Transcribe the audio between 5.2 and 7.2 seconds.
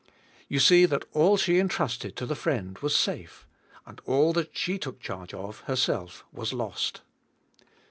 of, herself, was lost.